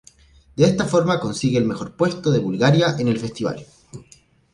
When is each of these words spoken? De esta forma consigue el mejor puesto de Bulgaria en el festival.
De 0.55 0.63
esta 0.65 0.85
forma 0.85 1.19
consigue 1.19 1.59
el 1.59 1.65
mejor 1.67 1.95
puesto 1.95 2.31
de 2.31 2.39
Bulgaria 2.39 2.95
en 2.97 3.07
el 3.07 3.19
festival. 3.19 3.63